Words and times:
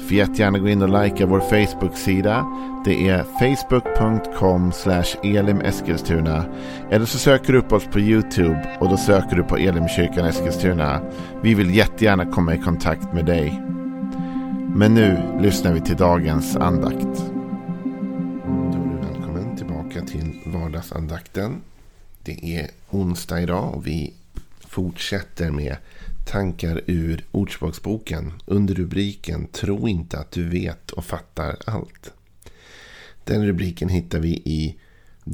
Får 0.00 0.16
jättegärna 0.16 0.58
gå 0.58 0.68
in 0.68 0.82
och 0.82 1.02
likea 1.02 1.26
vår 1.26 1.40
Facebook-sida. 1.40 2.46
Det 2.84 3.08
är 3.08 3.22
facebook.com 3.22 4.72
elimeskilstuna. 5.22 6.44
Eller 6.90 7.06
så 7.06 7.18
söker 7.18 7.52
du 7.52 7.58
upp 7.58 7.72
oss 7.72 7.84
på 7.84 8.00
YouTube 8.00 8.76
och 8.80 8.88
då 8.88 8.96
söker 8.96 9.36
du 9.36 9.42
på 9.42 9.56
Elimkyrkan 9.56 10.26
Eskilstuna. 10.26 11.00
Vi 11.42 11.54
vill 11.54 11.74
jättegärna 11.74 12.26
komma 12.26 12.54
i 12.54 12.58
kontakt 12.58 13.12
med 13.12 13.24
dig. 13.24 13.62
Men 14.74 14.94
nu 14.94 15.18
lyssnar 15.40 15.72
vi 15.72 15.80
till 15.80 15.96
dagens 15.96 16.56
andakt. 16.56 17.32
Då 18.44 18.78
är 18.78 18.90
du 18.90 19.06
välkommen 19.06 19.56
tillbaka 19.56 20.00
till 20.00 20.40
vardagsandakten. 20.46 21.60
Det 22.22 22.56
är 22.58 22.70
onsdag 22.90 23.40
idag 23.40 23.74
och 23.74 23.86
vi 23.86 24.14
fortsätter 24.68 25.50
med 25.50 25.76
tankar 26.30 26.80
ur 26.86 27.24
Ordspråksboken 27.30 28.32
under 28.46 28.74
rubriken 28.74 29.46
Tro 29.46 29.88
inte 29.88 30.18
att 30.18 30.30
du 30.30 30.48
vet 30.48 30.90
och 30.90 31.04
fattar 31.04 31.56
allt. 31.66 32.12
Den 33.24 33.46
rubriken 33.46 33.88
hittar 33.88 34.18
vi 34.18 34.28
i 34.28 34.78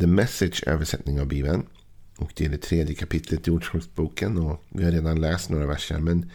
The 0.01 0.07
Message 0.07 0.63
översättning 0.67 1.21
av 1.21 1.27
Bibeln. 1.27 1.67
Och 2.17 2.33
det 2.37 2.45
är 2.45 2.49
det 2.49 2.59
tredje 2.59 2.95
kapitlet 2.95 3.49
i 3.49 3.51
Ordspråksboken 3.51 4.39
och 4.39 4.65
vi 4.69 4.85
har 4.85 4.91
redan 4.91 5.21
läst 5.21 5.51
några 5.51 5.67
verser. 5.67 5.99
Men 5.99 6.31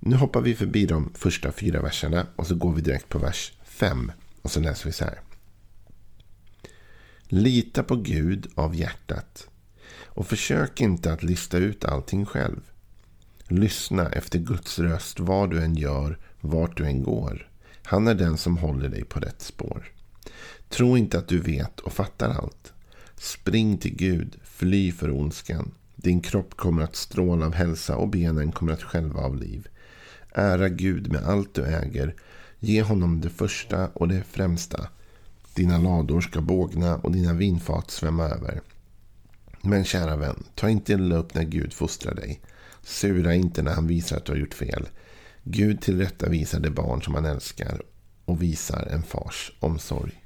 nu 0.00 0.16
hoppar 0.16 0.40
vi 0.40 0.54
förbi 0.54 0.86
de 0.86 1.12
första 1.14 1.52
fyra 1.52 1.82
verserna 1.82 2.26
och 2.36 2.46
så 2.46 2.54
går 2.54 2.72
vi 2.72 2.82
direkt 2.82 3.08
på 3.08 3.18
vers 3.18 3.52
5. 3.64 4.12
Och 4.42 4.50
så 4.50 4.60
läser 4.60 4.86
vi 4.86 4.92
så 4.92 5.04
här. 5.04 5.20
Lita 7.22 7.82
på 7.82 7.96
Gud 7.96 8.46
av 8.54 8.74
hjärtat 8.74 9.48
och 10.04 10.26
försök 10.26 10.80
inte 10.80 11.12
att 11.12 11.22
lista 11.22 11.58
ut 11.58 11.84
allting 11.84 12.26
själv. 12.26 12.60
Lyssna 13.48 14.08
efter 14.08 14.38
Guds 14.38 14.78
röst 14.78 15.20
vad 15.20 15.50
du 15.50 15.62
än 15.62 15.74
gör, 15.74 16.18
vart 16.40 16.76
du 16.76 16.86
än 16.86 17.02
går. 17.02 17.48
Han 17.82 18.06
är 18.06 18.14
den 18.14 18.38
som 18.38 18.56
håller 18.56 18.88
dig 18.88 19.04
på 19.04 19.20
rätt 19.20 19.42
spår. 19.42 19.92
Tro 20.68 20.96
inte 20.96 21.18
att 21.18 21.28
du 21.28 21.40
vet 21.40 21.80
och 21.80 21.92
fattar 21.92 22.30
allt. 22.30 22.72
Spring 23.16 23.78
till 23.78 23.96
Gud, 23.96 24.36
fly 24.44 24.92
för 24.92 25.10
ondskan. 25.10 25.70
Din 25.96 26.20
kropp 26.20 26.56
kommer 26.56 26.82
att 26.82 26.96
stråla 26.96 27.46
av 27.46 27.54
hälsa 27.54 27.96
och 27.96 28.08
benen 28.08 28.52
kommer 28.52 28.72
att 28.72 28.82
skälva 28.82 29.20
av 29.20 29.36
liv. 29.36 29.68
Ära 30.32 30.68
Gud 30.68 31.12
med 31.12 31.24
allt 31.24 31.54
du 31.54 31.64
äger. 31.64 32.14
Ge 32.58 32.82
honom 32.82 33.20
det 33.20 33.30
första 33.30 33.88
och 33.88 34.08
det 34.08 34.22
främsta. 34.22 34.88
Dina 35.54 35.78
lador 35.78 36.20
ska 36.20 36.40
bågna 36.40 36.96
och 36.96 37.12
dina 37.12 37.32
vinfat 37.32 37.90
svämma 37.90 38.24
över. 38.24 38.60
Men 39.60 39.84
kära 39.84 40.16
vän, 40.16 40.44
ta 40.54 40.68
inte 40.68 40.92
illa 40.92 41.16
upp 41.16 41.34
när 41.34 41.42
Gud 41.42 41.72
fostrar 41.72 42.14
dig. 42.14 42.40
Sura 42.84 43.34
inte 43.34 43.62
när 43.62 43.74
han 43.74 43.86
visar 43.86 44.16
att 44.16 44.24
du 44.24 44.32
har 44.32 44.38
gjort 44.38 44.54
fel. 44.54 44.88
Gud 45.42 45.80
tillrättavisar 45.80 46.60
det 46.60 46.70
barn 46.70 47.02
som 47.02 47.14
han 47.14 47.24
älskar 47.24 47.82
och 48.24 48.42
visar 48.42 48.86
en 48.86 49.02
fars 49.02 49.52
omsorg. 49.60 50.24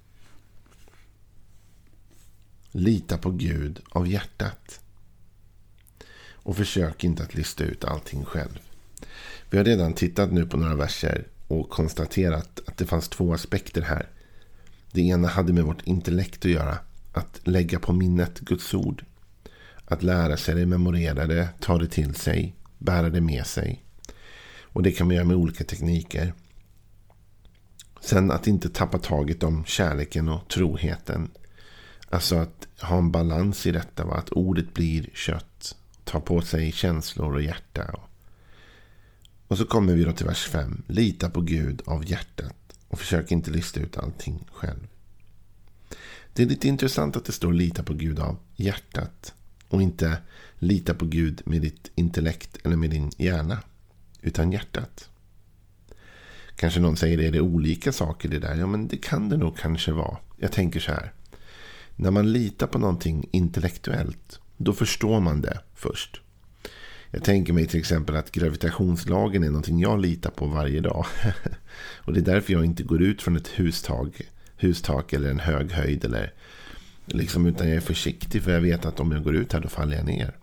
Lita 2.70 3.18
på 3.18 3.30
Gud 3.30 3.80
av 3.88 4.08
hjärtat. 4.08 4.80
Och 6.32 6.56
försök 6.56 7.04
inte 7.04 7.22
att 7.22 7.34
lista 7.34 7.64
ut 7.64 7.84
allting 7.84 8.24
själv. 8.24 8.58
Vi 9.50 9.58
har 9.58 9.64
redan 9.64 9.92
tittat 9.92 10.32
nu 10.32 10.46
på 10.46 10.56
några 10.56 10.74
verser 10.74 11.26
och 11.48 11.70
konstaterat 11.70 12.60
att 12.66 12.76
det 12.76 12.86
fanns 12.86 13.08
två 13.08 13.34
aspekter 13.34 13.82
här. 13.82 14.08
Det 14.92 15.00
ena 15.00 15.28
hade 15.28 15.52
med 15.52 15.64
vårt 15.64 15.86
intellekt 15.86 16.44
att 16.44 16.50
göra. 16.50 16.78
Att 17.12 17.40
lägga 17.44 17.78
på 17.78 17.92
minnet 17.92 18.40
Guds 18.40 18.74
ord. 18.74 19.04
Att 19.84 20.02
lära 20.02 20.36
sig 20.36 20.54
det, 20.54 20.66
memorera 20.66 21.26
det, 21.26 21.48
ta 21.60 21.78
det 21.78 21.88
till 21.88 22.14
sig, 22.14 22.54
bära 22.78 23.10
det 23.10 23.20
med 23.20 23.46
sig. 23.46 23.84
Och 24.60 24.82
det 24.82 24.90
kan 24.90 25.06
man 25.06 25.16
göra 25.16 25.26
med 25.26 25.36
olika 25.36 25.64
tekniker. 25.64 26.34
Sen 28.00 28.30
att 28.30 28.46
inte 28.46 28.68
tappa 28.68 28.98
taget 28.98 29.42
om 29.42 29.64
kärleken 29.64 30.28
och 30.28 30.48
troheten. 30.48 31.30
Alltså 32.10 32.36
att 32.36 32.68
ha 32.80 32.98
en 32.98 33.12
balans 33.12 33.66
i 33.66 33.72
detta. 33.72 34.04
Va? 34.04 34.14
Att 34.14 34.30
ordet 34.30 34.74
blir 34.74 35.10
kött. 35.14 35.76
Ta 36.04 36.20
på 36.20 36.40
sig 36.40 36.72
känslor 36.72 37.34
och 37.34 37.42
hjärta. 37.42 37.94
Och 39.48 39.58
så 39.58 39.64
kommer 39.64 39.94
vi 39.94 40.04
då 40.04 40.12
till 40.12 40.26
vers 40.26 40.48
5. 40.48 40.82
Lita 40.86 41.30
på 41.30 41.40
Gud 41.40 41.82
av 41.86 42.10
hjärtat. 42.10 42.78
Och 42.88 42.98
försök 42.98 43.32
inte 43.32 43.50
lista 43.50 43.80
ut 43.80 43.98
allting 43.98 44.48
själv. 44.52 44.86
Det 46.32 46.42
är 46.42 46.46
lite 46.46 46.68
intressant 46.68 47.16
att 47.16 47.24
det 47.24 47.32
står 47.32 47.52
lita 47.52 47.82
på 47.82 47.94
Gud 47.94 48.18
av 48.18 48.36
hjärtat. 48.56 49.34
Och 49.68 49.82
inte 49.82 50.16
lita 50.58 50.94
på 50.94 51.04
Gud 51.04 51.42
med 51.44 51.62
ditt 51.62 51.90
intellekt 51.94 52.58
eller 52.64 52.76
med 52.76 52.90
din 52.90 53.10
hjärna. 53.16 53.58
Utan 54.22 54.52
hjärtat. 54.52 55.08
Kanske 56.56 56.80
någon 56.80 56.96
säger, 56.96 57.20
är 57.20 57.32
det 57.32 57.40
olika 57.40 57.92
saker 57.92 58.28
det 58.28 58.38
där? 58.38 58.56
Ja, 58.56 58.66
men 58.66 58.88
det 58.88 58.96
kan 58.96 59.28
det 59.28 59.36
nog 59.36 59.58
kanske 59.58 59.92
vara. 59.92 60.16
Jag 60.36 60.52
tänker 60.52 60.80
så 60.80 60.92
här. 60.92 61.12
När 61.96 62.10
man 62.10 62.32
litar 62.32 62.66
på 62.66 62.78
någonting 62.78 63.28
intellektuellt, 63.32 64.40
då 64.56 64.72
förstår 64.72 65.20
man 65.20 65.40
det 65.40 65.60
först. 65.74 66.20
Jag 67.10 67.24
tänker 67.24 67.52
mig 67.52 67.66
till 67.66 67.80
exempel 67.80 68.16
att 68.16 68.32
gravitationslagen 68.32 69.42
är 69.42 69.48
någonting 69.48 69.80
jag 69.80 70.00
litar 70.00 70.30
på 70.30 70.46
varje 70.46 70.80
dag. 70.80 71.06
och 72.04 72.12
det 72.12 72.20
är 72.20 72.24
därför 72.24 72.52
jag 72.52 72.64
inte 72.64 72.82
går 72.82 73.02
ut 73.02 73.22
från 73.22 73.36
ett 73.36 73.48
hustak, 73.48 74.22
hustak 74.56 75.12
eller 75.12 75.30
en 75.30 75.40
hög 75.40 75.72
höjd. 75.72 76.04
Eller 76.04 76.32
liksom, 77.14 77.46
utan 77.46 77.68
jag 77.68 77.76
är 77.76 77.80
försiktig 77.80 78.42
för 78.42 78.50
jag 78.50 78.60
vet 78.60 78.86
att 78.86 79.00
om 79.00 79.12
jag 79.12 79.24
går 79.24 79.36
ut 79.36 79.52
här 79.52 79.60
då 79.60 79.68
faller 79.68 79.96
jag 79.96 80.06
ner. 80.06 80.36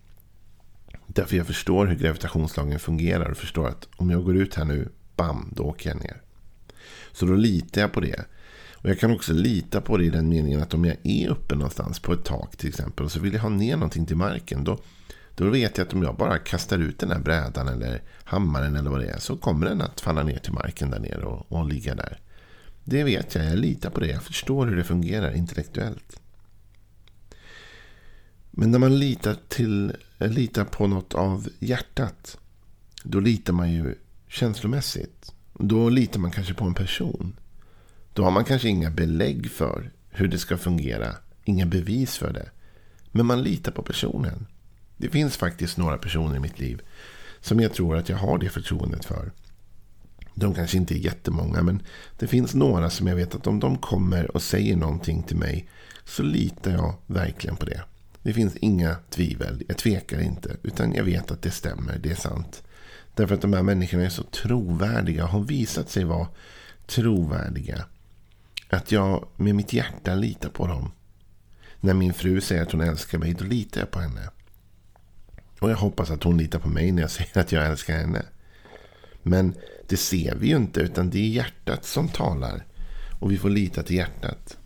Därför 1.08 1.38
jag 1.38 1.48
förstår 1.48 1.86
hur 1.86 1.96
gravitationslagen 1.96 2.80
fungerar 2.80 3.32
och 3.32 3.38
förstår 3.38 3.68
att 3.68 3.88
om 3.96 4.10
jag 4.10 4.24
går 4.24 4.38
ut 4.38 4.56
här 4.56 4.66
nu, 4.66 4.90
bam, 5.16 5.54
då 5.56 5.64
åker 5.64 5.90
jag 5.90 6.04
ner. 6.04 6.22
Så 7.12 7.26
då 7.26 7.34
litar 7.36 7.82
jag 7.82 7.94
på 7.94 8.00
det. 8.00 8.26
Och 8.74 8.90
jag 8.90 9.00
kan 9.00 9.12
också 9.12 9.34
lita 9.34 9.82
på 9.82 9.98
det 9.98 10.06
i 10.06 10.10
den 10.10 10.30
meningen 10.30 10.62
att 10.62 10.74
om 10.74 10.86
jag 10.86 10.98
är 11.04 11.30
uppe 11.30 11.56
någonstans 11.56 12.00
på 12.00 12.14
ett 12.14 12.24
tak 12.26 12.58
till 12.58 12.70
exempel 12.70 13.06
och 13.06 13.12
så 13.12 13.20
vill 13.20 13.34
jag 13.34 13.42
ha 13.42 13.50
ner 13.50 13.76
någonting 13.76 14.06
till 14.06 14.16
marken. 14.16 14.64
Då, 14.64 14.80
då 15.36 15.50
vet 15.50 15.78
jag 15.78 15.88
att 15.88 15.94
om 15.94 16.04
jag 16.04 16.16
bara 16.16 16.38
kastar 16.38 16.80
ut 16.80 17.00
den 17.00 17.12
här 17.12 17.20
brädan 17.20 17.68
eller 17.68 18.02
hammaren 18.24 18.76
eller 18.76 18.90
vad 18.90 19.00
det 19.00 19.08
är 19.08 19.20
så 19.20 19.38
kommer 19.38 19.66
den 19.66 19.82
att 19.82 20.02
falla 20.02 20.24
ner 20.24 20.38
till 20.38 20.54
marken 20.54 20.90
där 20.90 21.00
nere 21.00 21.26
och, 21.26 21.52
och 21.52 21.70
ligga 21.70 21.96
där. 21.96 22.20
Det 22.84 23.04
vet 23.04 23.36
jag, 23.36 23.46
jag 23.46 23.58
litar 23.58 23.90
på 23.90 24.00
det. 24.00 24.08
Jag 24.08 24.24
förstår 24.24 24.66
hur 24.68 24.76
det 24.76 24.84
fungerar 24.84 25.36
intellektuellt. 25.36 26.20
Men 28.58 28.72
när 28.72 28.80
man 28.80 29.00
litar, 29.00 29.38
till, 29.48 29.94
litar 30.18 30.66
på 30.66 30.88
något 30.88 31.14
av 31.14 31.48
hjärtat. 31.60 32.38
Då 33.04 33.20
litar 33.20 33.54
man 33.54 33.72
ju 33.72 33.96
känslomässigt. 34.28 35.34
Då 35.54 35.90
litar 35.90 36.20
man 36.20 36.32
kanske 36.32 36.54
på 36.54 36.66
en 36.66 36.74
person. 36.74 37.36
Då 38.14 38.24
har 38.24 38.32
man 38.32 38.46
kanske 38.46 38.70
inga 38.70 38.92
belägg 38.92 39.52
för 39.52 39.92
hur 40.10 40.28
det 40.28 40.38
ska 40.38 40.58
fungera. 40.58 41.16
Inga 41.44 41.66
bevis 41.66 42.18
för 42.18 42.34
det. 42.34 42.50
Men 43.12 43.26
man 43.26 43.44
litar 43.44 43.72
på 43.72 43.82
personen. 43.82 44.48
Det 44.98 45.10
finns 45.10 45.38
faktiskt 45.38 45.78
några 45.78 45.98
personer 45.98 46.36
i 46.36 46.40
mitt 46.40 46.60
liv 46.60 46.82
som 47.42 47.60
jag 47.60 47.74
tror 47.74 47.98
att 47.98 48.10
jag 48.10 48.18
har 48.18 48.38
det 48.38 48.50
förtroendet 48.50 49.06
för. 49.06 49.32
De 50.34 50.54
kanske 50.54 50.78
inte 50.78 50.96
är 50.96 51.00
jättemånga 51.00 51.64
men 51.64 51.82
det 52.20 52.28
finns 52.28 52.54
några 52.54 52.90
som 52.90 53.08
jag 53.08 53.16
vet 53.16 53.36
att 53.36 53.48
om 53.48 53.60
de 53.60 53.78
kommer 53.78 54.36
och 54.36 54.42
säger 54.42 54.76
någonting 54.76 55.24
till 55.24 55.38
mig 55.38 55.70
så 56.06 56.24
litar 56.24 56.72
jag 56.72 56.96
verkligen 57.08 57.56
på 57.56 57.66
det. 57.66 57.82
Det 58.26 58.34
finns 58.34 58.56
inga 58.56 58.96
tvivel, 59.10 59.64
jag 59.68 59.78
tvekar 59.78 60.22
inte 60.22 60.58
utan 60.64 60.94
jag 60.94 61.04
vet 61.04 61.32
att 61.32 61.42
det 61.42 61.52
stämmer, 61.52 61.98
det 61.98 62.12
är 62.12 62.16
sant. 62.16 62.64
Därför 63.14 63.36
att 63.36 63.42
de 63.42 63.54
här 63.54 63.64
människorna 63.64 64.04
är 64.04 64.10
så 64.10 64.24
trovärdiga 64.24 65.26
har 65.26 65.40
visat 65.40 65.90
sig 65.90 66.04
vara 66.04 66.28
trovärdiga. 66.86 67.86
Att 68.70 68.92
jag 68.92 69.28
med 69.36 69.56
mitt 69.56 69.74
hjärta 69.74 70.16
litar 70.16 70.50
på 70.50 70.68
dem. 70.68 70.92
När 71.80 71.94
min 71.94 72.14
fru 72.14 72.42
säger 72.42 72.62
att 72.62 72.72
hon 72.72 72.82
älskar 72.82 73.18
mig, 73.18 73.34
då 73.34 73.46
litar 73.46 73.82
jag 73.82 73.92
på 73.92 74.00
henne. 74.00 74.30
Och 75.60 75.72
jag 75.72 75.78
hoppas 75.78 76.12
att 76.12 76.24
hon 76.24 76.38
litar 76.38 76.60
på 76.60 76.70
mig 76.70 76.92
när 76.92 77.02
jag 77.02 77.12
säger 77.12 77.40
att 77.40 77.52
jag 77.52 77.66
älskar 77.66 77.98
henne. 77.98 78.26
Men 79.24 79.56
det 79.88 79.98
ser 79.98 80.36
vi 80.36 80.48
ju 80.48 80.56
inte, 80.56 80.80
utan 80.80 81.10
det 81.10 81.20
är 81.20 81.30
hjärtat 81.30 81.86
som 81.86 82.10
talar. 82.10 82.66
Och 83.20 83.32
vi 83.32 83.38
får 83.38 83.50
lita 83.50 83.84
till 83.84 83.96
hjärtat. 83.96 84.58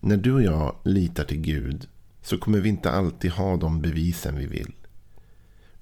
När 0.00 0.16
du 0.16 0.32
och 0.32 0.42
jag 0.42 0.76
litar 0.84 1.24
till 1.24 1.40
Gud 1.40 1.88
så 2.24 2.38
kommer 2.38 2.60
vi 2.60 2.68
inte 2.68 2.90
alltid 2.90 3.30
ha 3.30 3.56
de 3.56 3.80
bevisen 3.80 4.38
vi 4.38 4.46
vill. 4.46 4.74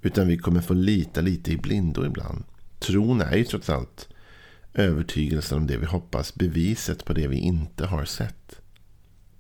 Utan 0.03 0.29
vi 0.29 0.39
kommer 0.39 0.61
få 0.61 0.75
lita 0.75 1.21
lite 1.21 1.53
i 1.53 1.57
blindo 1.57 2.07
ibland. 2.07 2.45
Tron 2.79 3.21
är 3.21 3.37
ju 3.37 3.45
trots 3.45 3.71
allt 3.71 4.09
övertygelsen 4.75 5.59
om 5.59 5.67
det 5.67 5.77
vi 5.77 5.87
hoppas, 5.87 6.35
beviset 6.35 7.05
på 7.05 7.13
det 7.13 7.29
vi 7.29 7.37
inte 7.37 7.87
har 7.87 8.05
sett. 8.05 8.61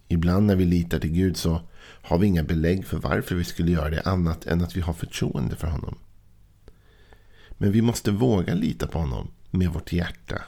Ibland 0.09 0.47
när 0.47 0.57
vi 0.57 0.65
litar 0.65 0.99
till 0.99 1.13
Gud 1.13 1.37
så 1.37 1.61
har 1.79 2.19
vi 2.19 2.27
inga 2.27 2.43
belägg 2.43 2.87
för 2.87 2.99
varför 2.99 3.35
vi 3.35 3.45
skulle 3.45 3.73
göra 3.73 3.91
det 3.91 4.03
annat 4.03 4.47
än 4.47 4.63
att 4.63 4.77
vi 4.77 4.81
har 4.81 4.93
förtroende 4.93 5.57
för 5.57 5.69
honom. 5.69 5.99
Men 7.51 7.73
vi 7.73 7.83
måste 7.83 8.11
våga 8.11 8.55
lita 8.55 8.87
på 8.87 8.99
honom 8.99 9.31
med 9.51 9.69
vårt 9.69 9.93
hjärta. 9.93 10.43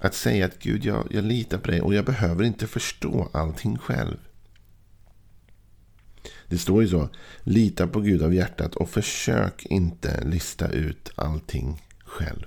Att 0.00 0.14
säga 0.14 0.46
att 0.46 0.58
Gud, 0.58 0.84
jag, 0.84 1.06
jag 1.10 1.24
litar 1.24 1.58
på 1.58 1.70
dig 1.70 1.80
och 1.80 1.94
jag 1.94 2.04
behöver 2.04 2.44
inte 2.44 2.66
förstå 2.66 3.28
allting 3.32 3.78
själv. 3.78 4.16
Det 6.54 6.58
står 6.58 6.82
ju 6.82 6.88
så. 6.88 7.08
Lita 7.42 7.86
på 7.86 8.00
Gud 8.00 8.22
av 8.22 8.34
hjärtat 8.34 8.74
och 8.74 8.88
försök 8.88 9.66
inte 9.66 10.24
lista 10.24 10.68
ut 10.68 11.10
allting 11.14 11.82
själv. 12.04 12.46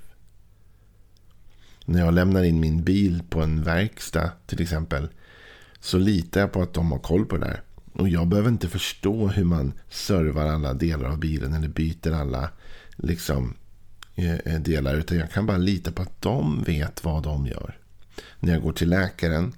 När 1.85 1.99
jag 1.99 2.13
lämnar 2.13 2.43
in 2.43 2.59
min 2.59 2.83
bil 2.83 3.23
på 3.29 3.41
en 3.41 3.63
verkstad 3.63 4.31
till 4.45 4.61
exempel. 4.61 5.07
Så 5.79 5.97
litar 5.97 6.41
jag 6.41 6.51
på 6.51 6.61
att 6.61 6.73
de 6.73 6.91
har 6.91 6.99
koll 6.99 7.25
på 7.25 7.37
det 7.37 7.45
där. 7.45 7.61
Och 7.93 8.09
jag 8.09 8.27
behöver 8.27 8.49
inte 8.49 8.67
förstå 8.67 9.27
hur 9.27 9.43
man 9.43 9.73
servar 9.89 10.45
alla 10.45 10.73
delar 10.73 11.09
av 11.09 11.19
bilen. 11.19 11.53
Eller 11.53 11.67
byter 11.67 12.11
alla 12.11 12.49
liksom, 12.95 13.53
eh, 14.15 14.35
eh, 14.35 14.61
delar. 14.61 14.95
Utan 14.95 15.17
jag 15.17 15.31
kan 15.31 15.45
bara 15.45 15.57
lita 15.57 15.91
på 15.91 16.01
att 16.01 16.21
de 16.21 16.63
vet 16.63 17.03
vad 17.03 17.23
de 17.23 17.47
gör. 17.47 17.77
När 18.39 18.53
jag 18.53 18.61
går 18.61 18.73
till 18.73 18.89
läkaren 18.89 19.53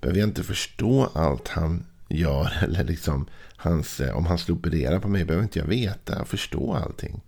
behöver 0.00 0.20
jag 0.20 0.28
inte 0.28 0.42
förstå 0.42 1.10
allt 1.14 1.48
han 1.48 1.84
gör. 2.10 2.52
Eller 2.62 2.84
liksom 2.84 3.26
hans, 3.56 4.00
eh, 4.00 4.16
om 4.16 4.26
han 4.26 4.38
skulle 4.38 4.58
operera 4.58 5.00
på 5.00 5.08
mig 5.08 5.24
behöver 5.24 5.44
inte 5.44 5.58
jag 5.58 5.66
veta 5.66 6.20
och 6.20 6.28
förstå 6.28 6.74
allting. 6.74 7.20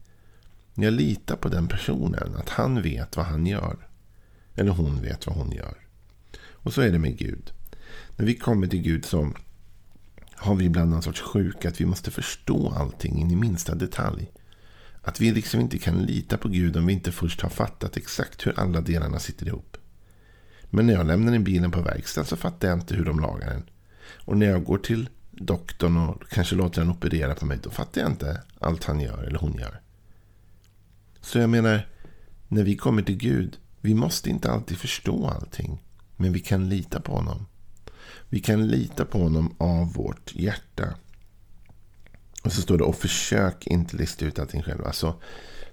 Jag 0.75 0.93
litar 0.93 1.37
på 1.37 1.49
den 1.49 1.69
personen. 1.69 2.37
Att 2.37 2.49
han 2.49 2.83
vet 2.83 3.17
vad 3.17 3.27
han 3.27 3.47
gör. 3.47 3.77
Eller 4.55 4.71
hon 4.71 5.03
vet 5.03 5.27
vad 5.27 5.37
hon 5.37 5.53
gör. 5.53 5.75
Och 6.39 6.73
så 6.73 6.81
är 6.81 6.91
det 6.91 6.99
med 6.99 7.19
Gud. 7.19 7.53
När 8.17 8.27
vi 8.27 8.35
kommer 8.35 8.67
till 8.67 8.83
Gud 8.83 9.05
så 9.05 9.33
har 10.35 10.55
vi 10.55 10.65
ibland 10.65 10.91
någon 10.91 11.03
sorts 11.03 11.21
sjuka 11.21 11.69
att 11.69 11.81
vi 11.81 11.87
måste 11.87 12.11
förstå 12.11 12.73
allting 12.77 13.19
in 13.19 13.31
i 13.31 13.37
minsta 13.37 13.75
detalj. 13.75 14.31
Att 15.03 15.21
vi 15.21 15.33
liksom 15.33 15.61
inte 15.61 15.79
kan 15.79 16.03
lita 16.03 16.39
på 16.39 16.49
Gud 16.49 16.77
om 16.77 16.87
vi 16.87 16.93
inte 16.93 17.13
först 17.13 17.41
har 17.41 17.51
fattat 17.51 17.97
exakt 17.97 18.47
hur 18.47 18.61
alla 18.61 18.81
delarna 18.81 19.19
sitter 19.19 19.47
ihop. 19.47 19.77
Men 20.71 20.87
när 20.87 20.95
jag 20.95 21.07
lämnar 21.07 21.35
in 21.35 21.45
bilen 21.45 21.71
på 21.71 21.81
verkstad 21.81 22.25
så 22.25 22.37
fattar 22.37 22.69
jag 22.69 22.79
inte 22.79 22.95
hur 22.95 23.05
de 23.05 23.21
lagar 23.21 23.51
den. 23.51 23.63
Och 24.19 24.37
när 24.37 24.47
jag 24.47 24.65
går 24.65 24.79
till 24.79 25.09
doktorn 25.31 25.97
och 25.97 26.23
kanske 26.31 26.57
låter 26.57 26.81
han 26.81 26.91
operera 26.91 27.35
på 27.35 27.47
mig, 27.47 27.59
då 27.63 27.71
fattar 27.71 28.01
jag 28.01 28.11
inte 28.11 28.41
allt 28.61 28.85
han 28.85 29.01
gör 29.01 29.23
eller 29.23 29.39
hon 29.39 29.59
gör. 29.59 29.81
Så 31.21 31.39
jag 31.39 31.51
menar, 31.51 31.89
när 32.49 32.63
vi 32.63 32.77
kommer 32.77 33.03
till 33.03 33.17
Gud, 33.17 33.59
vi 33.81 33.95
måste 33.95 34.31
inte 34.31 34.51
alltid 34.51 34.79
förstå 34.79 35.27
allting. 35.27 35.85
Men 36.17 36.33
vi 36.33 36.41
kan 36.41 36.69
lita 36.69 37.01
på 37.01 37.13
honom. 37.13 37.47
Vi 38.29 38.41
kan 38.41 38.67
lita 38.67 39.05
på 39.05 39.19
honom 39.19 39.55
av 39.59 39.93
vårt 39.93 40.35
hjärta. 40.35 40.95
Och 42.43 42.53
så 42.53 42.63
står 42.63 42.79
det, 42.79 42.85
och 42.85 42.97
försök 42.97 43.67
inte 43.67 43.97
lista 43.97 44.25
ut 44.25 44.39
allting 44.39 44.63
själv. 44.63 44.87
Alltså, 44.87 45.21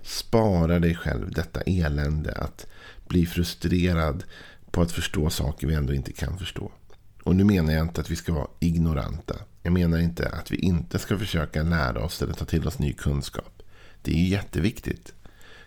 spara 0.02 0.80
dig 0.80 0.96
själv 0.96 1.32
detta 1.32 1.62
elände 1.62 2.32
att 2.32 2.68
bli 3.08 3.26
frustrerad 3.26 4.24
på 4.72 4.82
att 4.82 4.92
förstå 4.92 5.30
saker 5.30 5.68
vi 5.68 5.74
ändå 5.74 5.94
inte 5.94 6.14
kan 6.14 6.38
förstå. 6.38 6.72
Och 7.30 7.36
nu 7.36 7.44
menar 7.44 7.74
jag 7.74 7.86
inte 7.86 8.02
att 8.02 8.12
vi 8.12 8.16
ska 8.16 8.34
vara 8.34 8.48
ignoranta. 8.60 9.36
Jag 9.64 9.74
menar 9.74 9.98
inte 9.98 10.30
att 10.30 10.52
vi 10.52 10.58
inte 10.58 11.00
ska 11.00 11.18
försöka 11.18 11.64
lära 11.64 12.04
oss 12.04 12.22
eller 12.22 12.34
ta 12.34 12.46
till 12.46 12.68
oss 12.68 12.80
ny 12.80 12.94
kunskap. 12.94 13.64
Det 14.02 14.12
är 14.12 14.16
ju 14.16 14.28
jätteviktigt. 14.28 15.14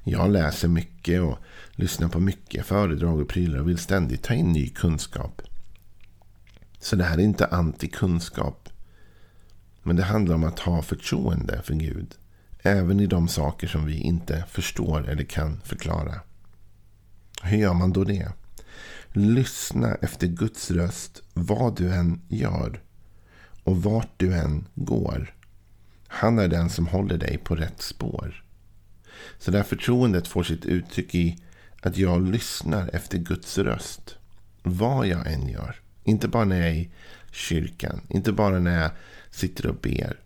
Jag 0.05 0.31
läser 0.31 0.69
mycket 0.69 1.20
och 1.20 1.38
lyssnar 1.73 2.09
på 2.09 2.20
mycket 2.20 2.67
föredrag 2.67 3.20
och 3.20 3.29
prylar 3.29 3.59
och 3.59 3.69
vill 3.69 3.79
ständigt 3.79 4.23
ta 4.23 4.35
in 4.35 4.53
ny 4.53 4.69
kunskap. 4.69 5.43
Så 6.79 6.97
det 6.97 7.05
här 7.05 7.19
är 7.19 7.23
inte 7.23 7.47
antikunskap. 7.47 8.69
Men 9.82 9.97
det 9.97 10.03
handlar 10.03 10.35
om 10.35 10.44
att 10.44 10.58
ha 10.58 10.82
förtroende 10.82 11.62
för 11.62 11.75
Gud. 11.75 12.15
Även 12.62 13.00
i 13.00 13.06
de 13.06 13.29
saker 13.29 13.67
som 13.67 13.87
vi 13.87 13.99
inte 13.99 14.44
förstår 14.50 15.08
eller 15.08 15.25
kan 15.25 15.61
förklara. 15.65 16.20
Hur 17.43 17.58
gör 17.58 17.75
man 17.75 17.93
då 17.93 18.05
det? 18.05 18.32
Lyssna 19.14 19.94
efter 19.94 20.26
Guds 20.26 20.70
röst 20.70 21.23
vad 21.35 21.76
du 21.76 21.94
än 21.94 22.20
gör 22.29 22.81
och 23.64 23.82
vart 23.82 24.11
du 24.17 24.35
än 24.35 24.69
går. 24.75 25.35
Han 26.06 26.38
är 26.38 26.49
den 26.49 26.70
som 26.70 26.87
håller 26.87 27.19
dig 27.19 27.38
på 27.38 27.55
rätt 27.55 27.82
spår. 27.82 28.44
Så 29.38 29.50
det 29.50 29.56
här 29.56 29.64
förtroendet 29.64 30.29
får 30.29 30.43
sitt 30.43 30.64
uttryck 30.64 31.14
i 31.14 31.38
att 31.82 31.97
jag 31.97 32.23
lyssnar 32.29 32.91
efter 32.93 33.19
Guds 33.19 33.59
röst. 33.59 34.17
Vad 34.62 35.06
jag 35.06 35.32
än 35.32 35.49
gör. 35.49 35.76
Inte 36.05 36.29
bara 36.29 36.44
när 36.44 36.61
jag 36.61 36.69
är 36.69 36.75
i 36.75 36.91
kyrkan. 37.31 38.00
Inte 38.08 38.32
bara 38.32 38.58
när 38.58 38.82
jag 38.82 38.91
sitter 39.31 39.67
och 39.67 39.76
ber. 39.76 40.19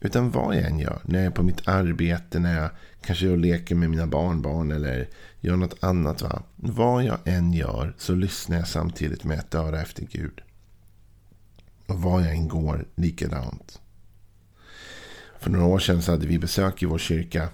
Utan 0.00 0.30
vad 0.30 0.56
jag 0.56 0.64
än 0.64 0.78
gör. 0.78 1.00
När 1.04 1.18
jag 1.18 1.26
är 1.26 1.30
på 1.30 1.42
mitt 1.42 1.68
arbete. 1.68 2.38
När 2.38 2.60
jag 2.60 2.70
kanske 3.02 3.36
leker 3.36 3.74
med 3.74 3.90
mina 3.90 4.06
barnbarn. 4.06 4.70
Eller 4.70 5.08
gör 5.40 5.56
något 5.56 5.84
annat. 5.84 6.22
Va? 6.22 6.42
Vad 6.56 7.04
jag 7.04 7.18
än 7.24 7.52
gör 7.52 7.94
så 7.98 8.14
lyssnar 8.14 8.56
jag 8.56 8.68
samtidigt 8.68 9.24
med 9.24 9.38
ett 9.38 9.54
öra 9.54 9.82
efter 9.82 10.06
Gud. 10.10 10.40
Och 11.86 12.02
vad 12.02 12.22
jag 12.22 12.30
än 12.30 12.48
går 12.48 12.86
likadant. 12.94 13.80
För 15.40 15.50
några 15.50 15.66
år 15.66 15.78
sedan 15.78 16.02
så 16.02 16.10
hade 16.10 16.26
vi 16.26 16.38
besök 16.38 16.82
i 16.82 16.86
vår 16.86 16.98
kyrka. 16.98 17.48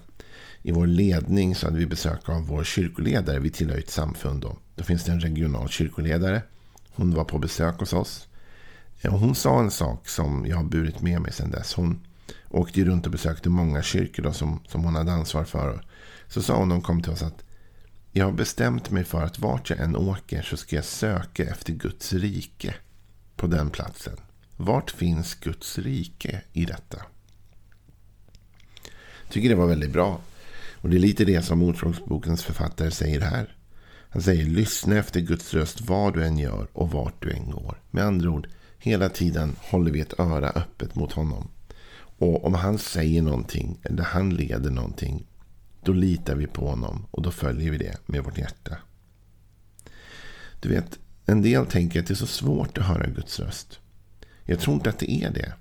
I 0.61 0.71
vår 0.71 0.87
ledning 0.87 1.55
så 1.55 1.67
hade 1.67 1.77
vi 1.77 1.85
besök 1.85 2.29
av 2.29 2.47
vår 2.47 2.63
kyrkoledare. 2.63 3.39
Vi 3.39 3.49
tillhör 3.49 3.77
ett 3.77 3.89
samfund. 3.89 4.41
Då. 4.41 4.57
då 4.75 4.83
finns 4.83 5.03
det 5.03 5.11
en 5.11 5.19
regional 5.19 5.69
kyrkoledare. 5.69 6.41
Hon 6.95 7.13
var 7.13 7.23
på 7.23 7.37
besök 7.37 7.79
hos 7.79 7.93
oss. 7.93 8.27
Och 9.03 9.19
hon 9.19 9.35
sa 9.35 9.59
en 9.59 9.71
sak 9.71 10.07
som 10.07 10.45
jag 10.47 10.57
har 10.57 10.63
burit 10.63 11.01
med 11.01 11.21
mig 11.21 11.31
sedan 11.31 11.51
dess. 11.51 11.73
Hon 11.73 12.05
åkte 12.55 12.83
runt 12.83 13.05
och 13.05 13.11
besökte 13.11 13.49
många 13.49 13.83
kyrkor 13.83 14.23
då, 14.23 14.33
som, 14.33 14.59
som 14.67 14.83
hon 14.83 14.95
hade 14.95 15.11
ansvar 15.11 15.43
för. 15.43 15.85
Så 16.27 16.41
sa 16.41 16.57
hon 16.57 16.67
när 16.67 16.75
hon 16.75 16.83
kom 16.83 17.01
till 17.01 17.11
oss 17.11 17.23
att 17.23 17.43
jag 18.11 18.25
har 18.25 18.31
bestämt 18.31 18.91
mig 18.91 19.03
för 19.03 19.23
att 19.23 19.39
vart 19.39 19.69
jag 19.69 19.79
än 19.79 19.95
åker 19.95 20.41
så 20.41 20.57
ska 20.57 20.75
jag 20.75 20.85
söka 20.85 21.43
efter 21.43 21.73
Guds 21.73 22.13
rike 22.13 22.75
på 23.35 23.47
den 23.47 23.69
platsen. 23.69 24.17
Vart 24.57 24.91
finns 24.91 25.35
Guds 25.35 25.77
rike 25.77 26.41
i 26.53 26.65
detta? 26.65 26.97
Jag 29.23 29.33
tycker 29.33 29.49
det 29.49 29.55
var 29.55 29.67
väldigt 29.67 29.93
bra. 29.93 30.19
Och 30.75 30.89
det 30.89 30.97
är 30.97 30.99
lite 30.99 31.25
det 31.25 31.41
som 31.41 31.63
Ordspråksbokens 31.63 32.43
författare 32.43 32.91
säger 32.91 33.21
här. 33.21 33.55
Han 34.09 34.21
säger 34.21 34.45
lyssna 34.45 34.95
efter 34.97 35.19
Guds 35.19 35.53
röst 35.53 35.81
vad 35.81 36.13
du 36.13 36.25
än 36.25 36.37
gör 36.37 36.67
och 36.73 36.91
vart 36.91 37.23
du 37.23 37.31
än 37.31 37.51
går. 37.51 37.81
Med 37.91 38.03
andra 38.03 38.29
ord, 38.29 38.47
hela 38.77 39.09
tiden 39.09 39.55
håller 39.59 39.91
vi 39.91 39.99
ett 39.99 40.19
öra 40.19 40.49
öppet 40.49 40.95
mot 40.95 41.11
honom. 41.11 41.47
Och 42.17 42.45
om 42.45 42.53
han 42.53 42.77
säger 42.77 43.21
någonting 43.21 43.79
eller 43.83 44.03
han 44.03 44.29
leder 44.29 44.71
någonting. 44.71 45.27
Då 45.83 45.93
litar 45.93 46.35
vi 46.35 46.47
på 46.47 46.69
honom 46.69 47.05
och 47.11 47.21
då 47.21 47.31
följer 47.31 47.71
vi 47.71 47.77
det 47.77 47.97
med 48.05 48.23
vårt 48.23 48.37
hjärta. 48.37 48.77
Du 50.59 50.69
vet, 50.69 50.99
en 51.25 51.41
del 51.41 51.65
tänker 51.65 51.99
att 51.99 52.07
det 52.07 52.13
är 52.13 52.15
så 52.15 52.27
svårt 52.27 52.77
att 52.77 52.85
höra 52.85 53.07
Guds 53.07 53.39
röst. 53.39 53.79
Jag 54.43 54.59
tror 54.59 54.75
inte 54.75 54.89
att 54.89 54.99
det 54.99 55.11
är 55.11 55.31
det. 55.31 55.53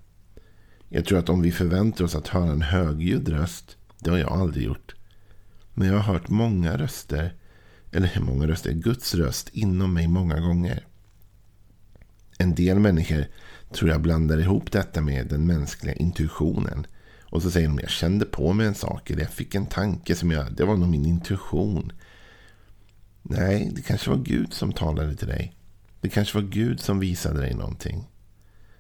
Jag 0.88 1.04
tror 1.04 1.18
att 1.18 1.28
om 1.28 1.42
vi 1.42 1.52
förväntar 1.52 2.04
oss 2.04 2.14
att 2.14 2.28
höra 2.28 2.50
en 2.50 2.62
högljudd 2.62 3.28
röst. 3.28 3.76
Det 3.98 4.10
har 4.10 4.18
jag 4.18 4.32
aldrig 4.32 4.64
gjort. 4.64 4.94
Men 5.74 5.88
jag 5.88 5.94
har 5.94 6.12
hört 6.12 6.28
många 6.28 6.78
röster. 6.78 7.34
Eller 7.92 8.06
hur 8.06 8.22
många 8.22 8.46
röster? 8.46 8.72
Guds 8.72 9.14
röst 9.14 9.48
inom 9.48 9.94
mig 9.94 10.08
många 10.08 10.40
gånger. 10.40 10.86
En 12.38 12.54
del 12.54 12.78
människor 12.78 13.26
tror 13.74 13.90
jag 13.90 14.00
blandar 14.00 14.38
ihop 14.38 14.72
detta 14.72 15.00
med 15.00 15.26
den 15.26 15.46
mänskliga 15.46 15.94
intuitionen. 15.94 16.86
Och 17.22 17.42
så 17.42 17.50
säger 17.50 17.68
de 17.68 17.78
jag 17.78 17.90
kände 17.90 18.24
på 18.24 18.52
mig 18.52 18.66
en 18.66 18.74
sak. 18.74 19.10
Eller 19.10 19.22
jag 19.22 19.32
fick 19.32 19.54
en 19.54 19.66
tanke 19.66 20.14
som 20.14 20.30
jag... 20.30 20.52
Det 20.52 20.64
var 20.64 20.76
nog 20.76 20.88
min 20.88 21.06
intuition. 21.06 21.92
Nej, 23.22 23.70
det 23.74 23.82
kanske 23.82 24.10
var 24.10 24.16
Gud 24.16 24.52
som 24.52 24.72
talade 24.72 25.16
till 25.16 25.28
dig. 25.28 25.54
Det 26.00 26.08
kanske 26.08 26.40
var 26.40 26.48
Gud 26.48 26.80
som 26.80 26.98
visade 26.98 27.40
dig 27.40 27.54
någonting. 27.54 28.04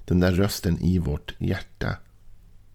Den 0.04 0.20
där 0.20 0.32
rösten 0.32 0.78
i 0.82 0.98
vårt 0.98 1.34
hjärta. 1.38 1.96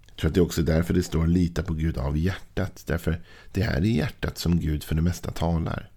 Jag 0.05 0.17
tror 0.17 0.27
att 0.29 0.33
det 0.33 0.39
är 0.39 0.45
också 0.45 0.61
därför 0.61 0.93
det 0.93 1.03
står 1.03 1.27
lita 1.27 1.63
på 1.63 1.73
Gud 1.73 1.97
av 1.97 2.17
hjärtat. 2.17 2.83
Därför 2.87 3.21
det 3.51 3.61
är 3.61 3.85
i 3.85 3.97
hjärtat 3.97 4.37
som 4.37 4.59
Gud 4.59 4.83
för 4.83 4.95
det 4.95 5.01
mesta 5.01 5.31
talar. 5.31 5.91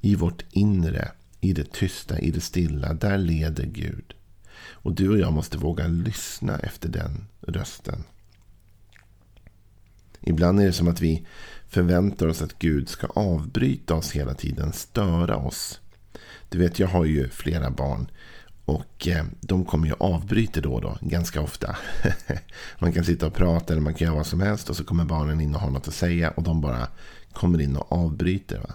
I 0.00 0.14
vårt 0.14 0.44
inre, 0.50 1.08
i 1.40 1.52
det 1.52 1.72
tysta, 1.72 2.18
i 2.18 2.30
det 2.30 2.40
stilla, 2.40 2.94
där 2.94 3.18
leder 3.18 3.66
Gud. 3.66 4.14
Och 4.58 4.94
du 4.94 5.08
och 5.08 5.18
jag 5.18 5.32
måste 5.32 5.58
våga 5.58 5.86
lyssna 5.86 6.58
efter 6.58 6.88
den 6.88 7.26
rösten. 7.40 8.04
Ibland 10.20 10.60
är 10.60 10.66
det 10.66 10.72
som 10.72 10.88
att 10.88 11.00
vi 11.00 11.26
förväntar 11.68 12.26
oss 12.26 12.42
att 12.42 12.58
Gud 12.58 12.88
ska 12.88 13.06
avbryta 13.06 13.94
oss 13.94 14.12
hela 14.12 14.34
tiden, 14.34 14.72
störa 14.72 15.36
oss. 15.36 15.80
Du 16.48 16.58
vet, 16.58 16.78
jag 16.78 16.88
har 16.88 17.04
ju 17.04 17.28
flera 17.28 17.70
barn. 17.70 18.10
Och 18.64 19.08
eh, 19.08 19.24
de 19.40 19.64
kommer 19.64 19.86
ju 19.86 19.94
avbryta 19.98 20.60
då 20.60 20.74
och 20.74 20.80
då, 20.80 20.98
ganska 21.00 21.40
ofta. 21.40 21.76
man 22.78 22.92
kan 22.92 23.04
sitta 23.04 23.26
och 23.26 23.34
prata 23.34 23.72
eller 23.72 23.82
man 23.82 23.94
kan 23.94 24.06
göra 24.06 24.16
vad 24.16 24.26
som 24.26 24.40
helst. 24.40 24.70
Och 24.70 24.76
så 24.76 24.84
kommer 24.84 25.04
barnen 25.04 25.40
in 25.40 25.54
och 25.54 25.60
har 25.60 25.70
något 25.70 25.88
att 25.88 25.94
säga. 25.94 26.30
Och 26.30 26.42
de 26.42 26.60
bara 26.60 26.88
kommer 27.32 27.60
in 27.60 27.76
och 27.76 27.92
avbryter. 27.92 28.58
Va? 28.58 28.74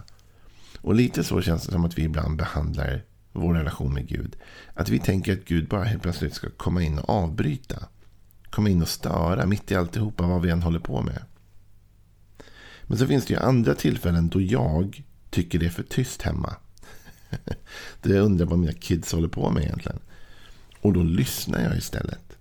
Och 0.82 0.96
lite 0.96 1.24
så 1.24 1.42
känns 1.42 1.66
det 1.66 1.72
som 1.72 1.86
att 1.86 1.98
vi 1.98 2.04
ibland 2.04 2.38
behandlar 2.38 3.04
vår 3.32 3.54
relation 3.54 3.94
med 3.94 4.08
Gud. 4.08 4.36
Att 4.74 4.90
vi 4.90 5.00
tänker 5.00 5.34
att 5.34 5.46
Gud 5.46 5.68
bara 5.68 5.84
helt 5.84 6.02
plötsligt 6.02 6.34
ska 6.34 6.50
komma 6.50 6.82
in 6.82 7.00
och 7.00 7.10
avbryta. 7.10 7.88
komma 8.50 8.70
in 8.70 8.82
och 8.82 8.88
störa 8.88 9.46
mitt 9.46 9.72
i 9.72 9.76
alltihopa 9.76 10.28
vad 10.28 10.42
vi 10.42 10.50
än 10.50 10.62
håller 10.62 10.80
på 10.80 11.02
med. 11.02 11.24
Men 12.84 12.98
så 12.98 13.08
finns 13.08 13.26
det 13.26 13.34
ju 13.34 13.40
andra 13.40 13.76
tillfällen 13.76 14.30
då 14.30 14.42
jag 14.42 15.04
tycker 15.30 15.60
det 15.60 15.66
är 15.66 15.70
för 15.70 15.84
tyst 15.84 16.22
hemma. 16.22 16.56
Då 18.02 18.14
jag 18.14 18.26
undrar 18.26 18.46
vad 18.46 18.60
mina 18.60 18.74
kids 18.74 19.14
håller 19.14 19.28
på 19.28 19.50
med 19.50 19.64
egentligen. 19.64 20.00
Och 20.82 20.94
då 20.94 21.04
lyssnar 21.04 21.64
jag 21.64 21.78
istället. 21.78 22.38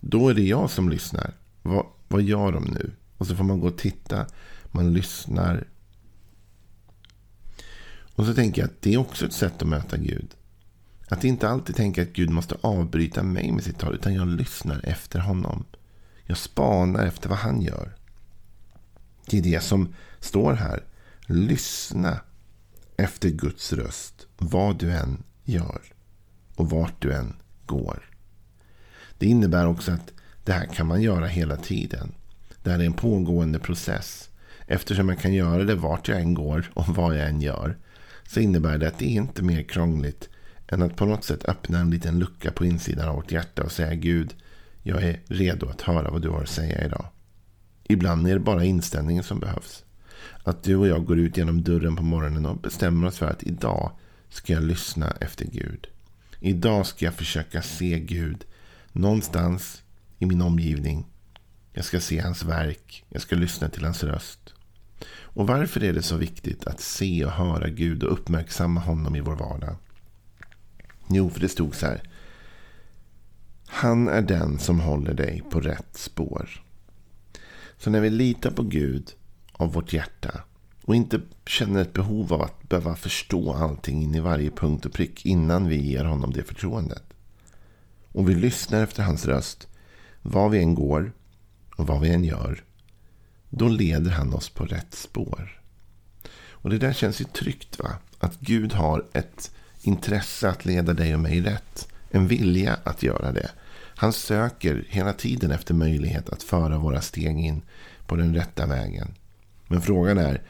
Då 0.00 0.28
är 0.28 0.34
det 0.34 0.42
jag 0.42 0.70
som 0.70 0.88
lyssnar. 0.88 1.34
Vad, 1.62 1.86
vad 2.08 2.22
gör 2.22 2.52
de 2.52 2.64
nu? 2.64 2.92
Och 3.16 3.26
så 3.26 3.36
får 3.36 3.44
man 3.44 3.60
gå 3.60 3.66
och 3.66 3.78
titta. 3.78 4.26
Man 4.66 4.92
lyssnar. 4.92 5.64
Och 8.14 8.26
så 8.26 8.34
tänker 8.34 8.62
jag 8.62 8.68
att 8.68 8.82
det 8.82 8.94
är 8.94 8.98
också 8.98 9.26
ett 9.26 9.32
sätt 9.32 9.62
att 9.62 9.68
möta 9.68 9.96
Gud. 9.96 10.28
Att 11.08 11.24
inte 11.24 11.48
alltid 11.48 11.76
tänka 11.76 12.02
att 12.02 12.12
Gud 12.12 12.30
måste 12.30 12.56
avbryta 12.60 13.22
mig 13.22 13.52
med 13.52 13.64
sitt 13.64 13.78
tal. 13.78 13.94
Utan 13.94 14.14
jag 14.14 14.28
lyssnar 14.28 14.80
efter 14.84 15.18
honom. 15.18 15.64
Jag 16.24 16.36
spanar 16.38 17.06
efter 17.06 17.28
vad 17.28 17.38
han 17.38 17.62
gör. 17.62 17.96
Det 19.26 19.38
är 19.38 19.42
det 19.42 19.62
som 19.62 19.94
står 20.20 20.52
här. 20.52 20.82
Lyssna 21.26 22.20
efter 22.96 23.28
Guds 23.28 23.72
röst. 23.72 24.26
Vad 24.38 24.78
du 24.78 24.92
än 24.92 25.22
gör. 25.44 25.80
Och 26.56 26.70
vart 26.70 27.02
du 27.02 27.12
än 27.12 27.36
går. 27.66 28.10
Det 29.18 29.26
innebär 29.26 29.66
också 29.66 29.92
att 29.92 30.12
det 30.44 30.52
här 30.52 30.66
kan 30.66 30.86
man 30.86 31.02
göra 31.02 31.26
hela 31.26 31.56
tiden. 31.56 32.14
Det 32.62 32.70
här 32.70 32.78
är 32.78 32.84
en 32.84 32.92
pågående 32.92 33.58
process. 33.58 34.30
Eftersom 34.66 35.08
jag 35.08 35.18
kan 35.18 35.34
göra 35.34 35.64
det 35.64 35.74
vart 35.74 36.08
jag 36.08 36.20
än 36.20 36.34
går 36.34 36.70
och 36.74 36.88
vad 36.88 37.16
jag 37.16 37.28
än 37.28 37.40
gör. 37.40 37.76
Så 38.28 38.40
innebär 38.40 38.78
det 38.78 38.88
att 38.88 38.98
det 38.98 39.04
är 39.04 39.20
inte 39.20 39.42
mer 39.42 39.62
krångligt 39.62 40.28
än 40.68 40.82
att 40.82 40.96
på 40.96 41.06
något 41.06 41.24
sätt 41.24 41.44
öppna 41.44 41.78
en 41.78 41.90
liten 41.90 42.18
lucka 42.18 42.50
på 42.52 42.64
insidan 42.64 43.08
av 43.08 43.16
vårt 43.16 43.32
hjärta 43.32 43.62
och 43.62 43.72
säga 43.72 43.94
Gud, 43.94 44.34
jag 44.82 45.02
är 45.02 45.20
redo 45.26 45.68
att 45.68 45.80
höra 45.80 46.10
vad 46.10 46.22
du 46.22 46.28
har 46.28 46.42
att 46.42 46.48
säga 46.48 46.84
idag. 46.84 47.06
Ibland 47.84 48.28
är 48.28 48.34
det 48.34 48.40
bara 48.40 48.64
inställningen 48.64 49.24
som 49.24 49.40
behövs. 49.40 49.84
Att 50.44 50.62
du 50.62 50.76
och 50.76 50.86
jag 50.86 51.04
går 51.04 51.18
ut 51.18 51.36
genom 51.36 51.62
dörren 51.62 51.96
på 51.96 52.02
morgonen 52.02 52.46
och 52.46 52.56
bestämmer 52.56 53.06
oss 53.06 53.18
för 53.18 53.26
att 53.26 53.42
idag 53.42 53.92
ska 54.28 54.52
jag 54.52 54.62
lyssna 54.62 55.10
efter 55.20 55.44
Gud. 55.44 55.86
Idag 56.40 56.86
ska 56.86 57.04
jag 57.04 57.14
försöka 57.14 57.62
se 57.62 58.00
Gud 58.00 58.44
någonstans 58.92 59.82
i 60.18 60.26
min 60.26 60.42
omgivning. 60.42 61.06
Jag 61.72 61.84
ska 61.84 62.00
se 62.00 62.20
hans 62.20 62.42
verk. 62.42 63.04
Jag 63.08 63.22
ska 63.22 63.36
lyssna 63.36 63.68
till 63.68 63.84
hans 63.84 64.04
röst. 64.04 64.53
Och 65.06 65.46
varför 65.46 65.84
är 65.84 65.92
det 65.92 66.02
så 66.02 66.16
viktigt 66.16 66.66
att 66.66 66.80
se 66.80 67.24
och 67.24 67.30
höra 67.30 67.68
Gud 67.68 68.02
och 68.02 68.12
uppmärksamma 68.12 68.80
honom 68.80 69.16
i 69.16 69.20
vår 69.20 69.36
vardag? 69.36 69.76
Jo, 71.08 71.30
för 71.30 71.40
det 71.40 71.48
stod 71.48 71.74
så 71.74 71.86
här. 71.86 72.02
Han 73.66 74.08
är 74.08 74.22
den 74.22 74.58
som 74.58 74.80
håller 74.80 75.14
dig 75.14 75.42
på 75.50 75.60
rätt 75.60 75.96
spår. 75.96 76.64
Så 77.76 77.90
när 77.90 78.00
vi 78.00 78.10
litar 78.10 78.50
på 78.50 78.62
Gud 78.62 79.12
av 79.52 79.72
vårt 79.72 79.92
hjärta 79.92 80.40
och 80.84 80.94
inte 80.94 81.20
känner 81.46 81.82
ett 81.82 81.92
behov 81.92 82.32
av 82.32 82.42
att 82.42 82.68
behöva 82.68 82.96
förstå 82.96 83.52
allting 83.52 84.02
in 84.02 84.14
i 84.14 84.20
varje 84.20 84.50
punkt 84.50 84.86
och 84.86 84.92
prick 84.92 85.26
innan 85.26 85.68
vi 85.68 85.76
ger 85.76 86.04
honom 86.04 86.32
det 86.32 86.42
förtroendet. 86.42 87.02
Och 88.12 88.28
vi 88.28 88.34
lyssnar 88.34 88.82
efter 88.82 89.02
hans 89.02 89.26
röst, 89.26 89.68
var 90.22 90.48
vi 90.48 90.58
än 90.58 90.74
går 90.74 91.12
och 91.76 91.86
vad 91.86 92.00
vi 92.00 92.10
än 92.10 92.24
gör, 92.24 92.64
då 93.56 93.68
leder 93.68 94.10
han 94.10 94.34
oss 94.34 94.48
på 94.48 94.64
rätt 94.64 94.94
spår. 94.94 95.60
Och 96.50 96.70
det 96.70 96.78
där 96.78 96.92
känns 96.92 97.20
ju 97.20 97.24
tryggt 97.24 97.78
va? 97.78 97.90
Att 98.18 98.40
Gud 98.40 98.72
har 98.72 99.04
ett 99.12 99.50
intresse 99.82 100.48
att 100.48 100.64
leda 100.64 100.92
dig 100.92 101.14
och 101.14 101.20
mig 101.20 101.40
rätt. 101.40 101.88
En 102.10 102.28
vilja 102.28 102.78
att 102.84 103.02
göra 103.02 103.32
det. 103.32 103.50
Han 103.96 104.12
söker 104.12 104.84
hela 104.88 105.12
tiden 105.12 105.50
efter 105.50 105.74
möjlighet 105.74 106.28
att 106.28 106.42
föra 106.42 106.78
våra 106.78 107.00
steg 107.00 107.40
in 107.40 107.62
på 108.06 108.16
den 108.16 108.34
rätta 108.34 108.66
vägen. 108.66 109.14
Men 109.66 109.82
frågan 109.82 110.18
är 110.18 110.42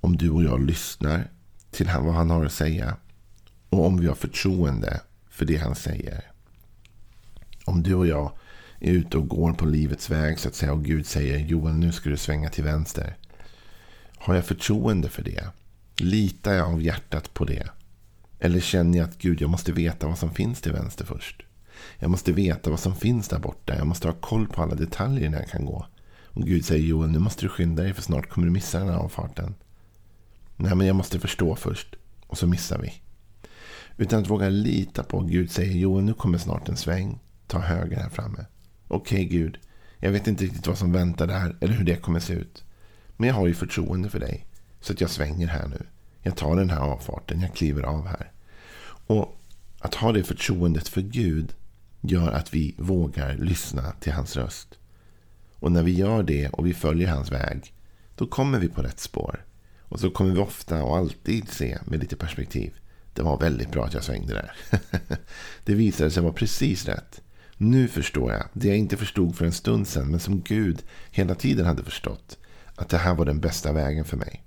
om 0.00 0.16
du 0.16 0.30
och 0.30 0.44
jag 0.44 0.66
lyssnar 0.66 1.30
till 1.70 1.86
vad 1.86 2.14
han 2.14 2.30
har 2.30 2.44
att 2.44 2.52
säga. 2.52 2.96
Och 3.68 3.86
om 3.86 4.00
vi 4.00 4.06
har 4.06 4.14
förtroende 4.14 5.00
för 5.30 5.44
det 5.44 5.56
han 5.56 5.74
säger. 5.74 6.30
Om 7.64 7.82
du 7.82 7.94
och 7.94 8.06
jag 8.06 8.32
är 8.82 8.92
ute 8.92 9.18
och 9.18 9.28
går 9.28 9.52
på 9.52 9.66
livets 9.66 10.10
väg 10.10 10.38
så 10.38 10.48
att 10.48 10.54
säga 10.54 10.72
och 10.72 10.84
Gud 10.84 11.06
säger 11.06 11.38
Joel 11.38 11.74
nu 11.74 11.92
ska 11.92 12.10
du 12.10 12.16
svänga 12.16 12.50
till 12.50 12.64
vänster. 12.64 13.16
Har 14.16 14.34
jag 14.34 14.44
förtroende 14.44 15.08
för 15.08 15.22
det? 15.22 15.44
Litar 15.96 16.52
jag 16.52 16.68
av 16.68 16.82
hjärtat 16.82 17.34
på 17.34 17.44
det? 17.44 17.68
Eller 18.38 18.60
känner 18.60 18.98
jag 18.98 19.08
att 19.08 19.18
Gud, 19.18 19.40
jag 19.40 19.50
måste 19.50 19.72
veta 19.72 20.06
vad 20.06 20.18
som 20.18 20.34
finns 20.34 20.60
till 20.60 20.72
vänster 20.72 21.04
först. 21.04 21.42
Jag 21.98 22.10
måste 22.10 22.32
veta 22.32 22.70
vad 22.70 22.80
som 22.80 22.96
finns 22.96 23.28
där 23.28 23.38
borta. 23.38 23.76
Jag 23.76 23.86
måste 23.86 24.08
ha 24.08 24.14
koll 24.14 24.48
på 24.48 24.62
alla 24.62 24.74
detaljer 24.74 25.30
när 25.30 25.38
jag 25.38 25.48
kan 25.48 25.64
gå. 25.64 25.86
Och 26.26 26.42
Gud 26.42 26.64
säger 26.64 26.86
Joel, 26.86 27.10
nu 27.10 27.18
måste 27.18 27.42
du 27.42 27.48
skynda 27.48 27.82
dig 27.82 27.94
för 27.94 28.02
snart 28.02 28.28
kommer 28.28 28.46
du 28.46 28.52
missa 28.52 28.78
den 28.78 28.88
här 28.88 28.96
avfarten. 28.96 29.54
Nej, 30.56 30.74
men 30.74 30.86
jag 30.86 30.96
måste 30.96 31.20
förstå 31.20 31.56
först. 31.56 31.96
Och 32.26 32.38
så 32.38 32.46
missar 32.46 32.78
vi. 32.78 32.92
Utan 33.96 34.22
att 34.22 34.30
våga 34.30 34.48
lita 34.48 35.02
på 35.02 35.20
Gud 35.20 35.50
säger 35.50 35.78
Joel, 35.78 36.04
nu 36.04 36.14
kommer 36.14 36.38
snart 36.38 36.68
en 36.68 36.76
sväng. 36.76 37.18
Ta 37.46 37.58
höger 37.58 37.96
här 37.96 38.08
framme. 38.08 38.46
Okej 38.92 39.26
okay, 39.26 39.38
Gud, 39.38 39.58
jag 39.98 40.10
vet 40.10 40.26
inte 40.26 40.44
riktigt 40.44 40.66
vad 40.66 40.78
som 40.78 40.92
väntar 40.92 41.26
där 41.26 41.56
eller 41.60 41.74
hur 41.74 41.84
det 41.84 41.96
kommer 41.96 42.20
se 42.20 42.32
ut. 42.32 42.64
Men 43.16 43.28
jag 43.28 43.34
har 43.34 43.46
ju 43.46 43.54
förtroende 43.54 44.10
för 44.10 44.20
dig. 44.20 44.46
Så 44.80 44.92
att 44.92 45.00
jag 45.00 45.10
svänger 45.10 45.46
här 45.46 45.68
nu. 45.68 45.86
Jag 46.22 46.36
tar 46.36 46.56
den 46.56 46.70
här 46.70 46.80
avfarten, 46.80 47.40
jag 47.40 47.54
kliver 47.54 47.82
av 47.82 48.06
här. 48.06 48.32
Och 49.06 49.38
att 49.78 49.94
ha 49.94 50.12
det 50.12 50.24
förtroendet 50.24 50.88
för 50.88 51.00
Gud 51.00 51.54
gör 52.00 52.32
att 52.32 52.54
vi 52.54 52.74
vågar 52.78 53.36
lyssna 53.36 53.92
till 54.00 54.12
hans 54.12 54.36
röst. 54.36 54.78
Och 55.54 55.72
när 55.72 55.82
vi 55.82 55.92
gör 55.92 56.22
det 56.22 56.48
och 56.48 56.66
vi 56.66 56.74
följer 56.74 57.08
hans 57.08 57.32
väg, 57.32 57.74
då 58.16 58.26
kommer 58.26 58.58
vi 58.58 58.68
på 58.68 58.82
rätt 58.82 59.00
spår. 59.00 59.44
Och 59.80 60.00
så 60.00 60.10
kommer 60.10 60.32
vi 60.32 60.40
ofta 60.40 60.82
och 60.82 60.96
alltid 60.96 61.48
se 61.48 61.78
med 61.84 62.00
lite 62.00 62.16
perspektiv. 62.16 62.72
Det 63.14 63.22
var 63.22 63.38
väldigt 63.38 63.72
bra 63.72 63.84
att 63.84 63.94
jag 63.94 64.04
svängde 64.04 64.34
där. 64.34 64.52
det 65.64 65.74
visade 65.74 66.10
sig 66.10 66.22
vara 66.22 66.32
precis 66.32 66.86
rätt. 66.86 67.21
Nu 67.64 67.88
förstår 67.88 68.32
jag 68.32 68.44
det 68.52 68.68
jag 68.68 68.76
inte 68.76 68.96
förstod 68.96 69.36
för 69.36 69.44
en 69.44 69.52
stund 69.52 69.88
sedan 69.88 70.10
men 70.10 70.20
som 70.20 70.40
Gud 70.40 70.82
hela 71.10 71.34
tiden 71.34 71.66
hade 71.66 71.84
förstått. 71.84 72.38
Att 72.74 72.88
det 72.88 72.98
här 72.98 73.14
var 73.14 73.24
den 73.24 73.40
bästa 73.40 73.72
vägen 73.72 74.04
för 74.04 74.16
mig. 74.16 74.42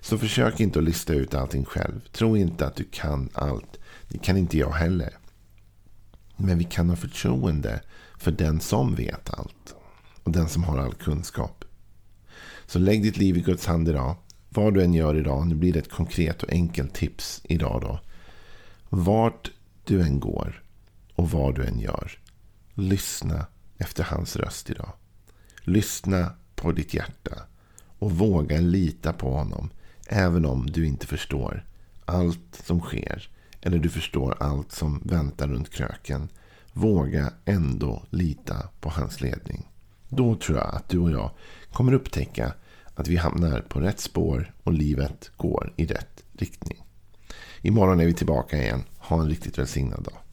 Så 0.00 0.18
försök 0.18 0.60
inte 0.60 0.78
att 0.78 0.84
lista 0.84 1.12
ut 1.12 1.34
allting 1.34 1.64
själv. 1.64 2.00
Tro 2.12 2.36
inte 2.36 2.66
att 2.66 2.76
du 2.76 2.84
kan 2.90 3.28
allt. 3.32 3.78
Det 4.08 4.18
kan 4.18 4.36
inte 4.36 4.58
jag 4.58 4.70
heller. 4.70 5.18
Men 6.36 6.58
vi 6.58 6.64
kan 6.64 6.88
ha 6.88 6.96
förtroende 6.96 7.80
för 8.18 8.30
den 8.30 8.60
som 8.60 8.94
vet 8.94 9.34
allt. 9.34 9.74
Och 10.22 10.32
den 10.32 10.48
som 10.48 10.64
har 10.64 10.78
all 10.78 10.94
kunskap. 10.94 11.64
Så 12.66 12.78
lägg 12.78 13.02
ditt 13.02 13.16
liv 13.16 13.36
i 13.36 13.40
Guds 13.40 13.66
hand 13.66 13.88
idag. 13.88 14.16
Vad 14.48 14.74
du 14.74 14.82
än 14.82 14.94
gör 14.94 15.16
idag. 15.16 15.46
Nu 15.46 15.54
blir 15.54 15.72
det 15.72 15.78
ett 15.78 15.90
konkret 15.90 16.42
och 16.42 16.52
enkelt 16.52 16.94
tips 16.94 17.40
idag 17.44 17.80
då. 17.80 18.00
Vart 18.88 19.50
du 19.84 20.02
än 20.02 20.20
går 20.20 20.62
och 21.14 21.30
vad 21.30 21.54
du 21.54 21.64
än 21.64 21.80
gör. 21.80 22.18
Lyssna 22.74 23.46
efter 23.78 24.04
hans 24.04 24.36
röst 24.36 24.70
idag. 24.70 24.92
Lyssna 25.60 26.32
på 26.54 26.72
ditt 26.72 26.94
hjärta. 26.94 27.42
Och 27.98 28.12
våga 28.12 28.60
lita 28.60 29.12
på 29.12 29.32
honom. 29.32 29.70
Även 30.08 30.44
om 30.44 30.66
du 30.66 30.86
inte 30.86 31.06
förstår 31.06 31.66
allt 32.04 32.62
som 32.64 32.80
sker. 32.80 33.28
Eller 33.60 33.78
du 33.78 33.88
förstår 33.88 34.36
allt 34.40 34.72
som 34.72 35.02
väntar 35.04 35.48
runt 35.48 35.70
kröken. 35.70 36.28
Våga 36.72 37.32
ändå 37.44 38.02
lita 38.10 38.68
på 38.80 38.90
hans 38.90 39.20
ledning. 39.20 39.68
Då 40.08 40.34
tror 40.34 40.58
jag 40.58 40.74
att 40.74 40.88
du 40.88 40.98
och 40.98 41.10
jag 41.10 41.30
kommer 41.72 41.92
upptäcka 41.92 42.54
att 42.94 43.08
vi 43.08 43.16
hamnar 43.16 43.60
på 43.60 43.80
rätt 43.80 44.00
spår 44.00 44.54
och 44.62 44.72
livet 44.72 45.30
går 45.36 45.72
i 45.76 45.86
rätt 45.86 46.24
riktning. 46.32 46.84
Imorgon 47.62 48.00
är 48.00 48.06
vi 48.06 48.14
tillbaka 48.14 48.62
igen. 48.62 48.82
Ha 48.98 49.20
en 49.20 49.28
riktigt 49.28 49.58
välsignad 49.58 50.02
dag. 50.02 50.23